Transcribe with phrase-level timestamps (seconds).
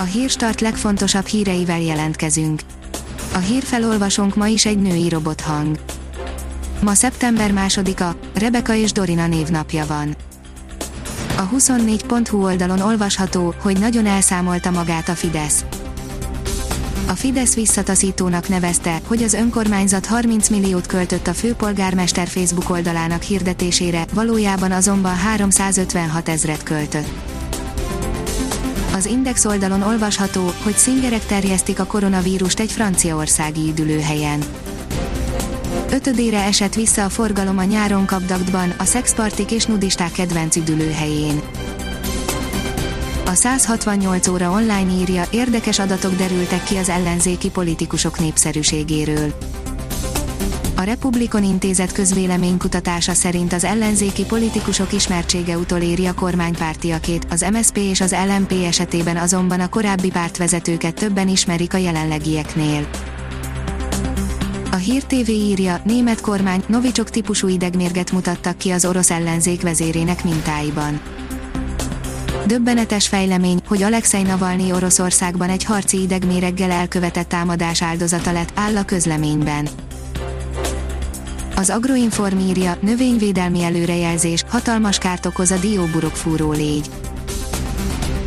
[0.00, 2.60] A hírstart legfontosabb híreivel jelentkezünk.
[3.34, 5.78] A hírfelolvasónk ma is egy női robothang.
[6.82, 10.16] Ma szeptember másodika, Rebeka és Dorina névnapja van.
[11.36, 15.64] A 24.hu oldalon olvasható, hogy nagyon elszámolta magát a Fidesz.
[17.08, 24.04] A Fidesz visszataszítónak nevezte, hogy az önkormányzat 30 milliót költött a főpolgármester Facebook oldalának hirdetésére,
[24.14, 27.08] valójában azonban 356 ezret költött.
[28.98, 34.40] Az Index oldalon olvasható, hogy szingerek terjesztik a koronavírust egy franciaországi üdülőhelyen.
[35.90, 41.40] Ötödére esett vissza a forgalom a nyáron kapdaktban, a szexpartik és nudisták kedvenc üdülőhelyén.
[43.26, 49.32] A 168 óra online írja, érdekes adatok derültek ki az ellenzéki politikusok népszerűségéről.
[50.78, 58.00] A Republikon Intézet közvéleménykutatása szerint az ellenzéki politikusok ismertsége utoléri a kormánypártiakét, az MSP és
[58.00, 62.88] az LMP esetében azonban a korábbi pártvezetőket többen ismerik a jelenlegieknél.
[64.70, 70.24] A Hír TV írja, német kormány novicsok típusú idegmérget mutattak ki az orosz ellenzék vezérének
[70.24, 71.00] mintáiban.
[72.46, 78.84] Döbbenetes fejlemény, hogy Alexei Navalnyi Oroszországban egy harci idegméreggel elkövetett támadás áldozata lett, áll a
[78.84, 79.68] közleményben.
[81.58, 86.90] Az Agroinform írja, növényvédelmi előrejelzés, hatalmas kárt okoz a dióburok fúró légy.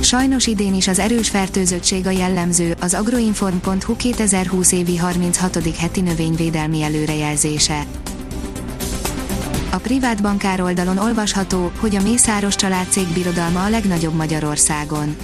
[0.00, 5.76] Sajnos idén is az erős fertőzöttség a jellemző, az agroinform.hu 2020 évi 36.
[5.78, 7.84] heti növényvédelmi előrejelzése.
[9.70, 15.16] A privát bankár oldalon olvasható, hogy a Mészáros család cégbirodalma a legnagyobb Magyarországon.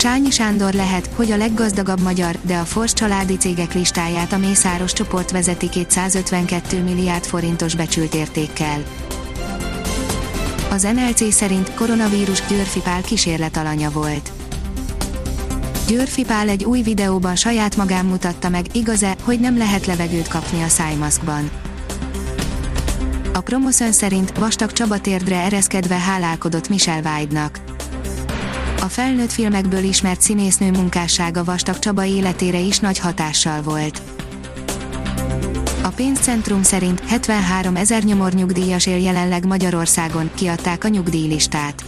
[0.00, 4.92] Csányi Sándor lehet, hogy a leggazdagabb magyar, de a Force családi cégek listáját a Mészáros
[4.92, 8.82] csoport vezeti 252 milliárd forintos becsült értékkel.
[10.70, 14.32] Az NLC szerint koronavírus Györfi Pál kísérlet alanya volt.
[15.88, 20.62] Györfi Pál egy új videóban saját magán mutatta meg, igaz-e, hogy nem lehet levegőt kapni
[20.62, 21.50] a szájmaszkban.
[23.32, 27.60] A Promoszön szerint vastag Csaba térdre ereszkedve hálálkodott Michelle Vájdnak.
[28.80, 34.02] A felnőtt filmekből ismert színésznő munkássága vastag Csaba életére is nagy hatással volt.
[35.82, 41.84] A pénzcentrum szerint 73 ezer nyomornyugdíjas él jelenleg Magyarországon, kiadták a nyugdíjlistát.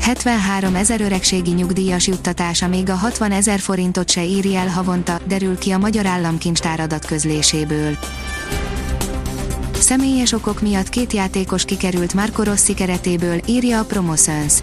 [0.00, 5.58] 73 ezer öregségi nyugdíjas juttatása még a 60 ezer forintot se éri el havonta, derül
[5.58, 7.98] ki a Magyar Államkincstár adatközléséből.
[9.78, 14.62] Személyes okok miatt két játékos kikerült Marco Rossi keretéből, írja a Promoszöns.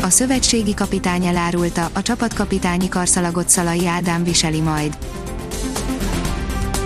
[0.00, 4.98] A szövetségi kapitány elárulta, a csapatkapitányi karszalagot Szalai Ádám viseli majd.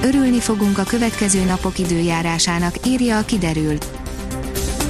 [0.03, 3.79] Örülni fogunk a következő napok időjárásának, írja a kiderül.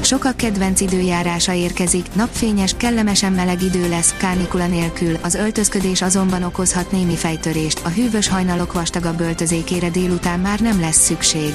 [0.01, 6.93] Sokak kedvenc időjárása érkezik, napfényes, kellemesen meleg idő lesz, kánikula nélkül, az öltözködés azonban okozhat
[6.93, 11.55] némi fejtörést, a hűvös hajnalok vastagabb öltözékére délután már nem lesz szükség.